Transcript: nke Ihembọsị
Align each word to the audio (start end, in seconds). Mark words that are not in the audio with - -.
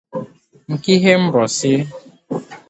nke 0.73 0.89
Ihembọsị 0.97 1.71